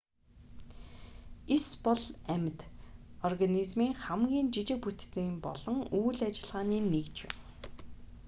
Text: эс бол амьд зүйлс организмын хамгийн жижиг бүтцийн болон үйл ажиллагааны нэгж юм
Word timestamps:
эс 1.55 1.65
бол 1.85 2.03
амьд 2.33 2.57
зүйлс 2.63 3.19
организмын 3.27 3.91
хамгийн 4.03 4.47
жижиг 4.53 4.79
бүтцийн 4.83 5.33
болон 5.45 5.77
үйл 5.99 6.19
ажиллагааны 6.29 6.79
нэгж 6.93 7.15
юм 7.27 7.33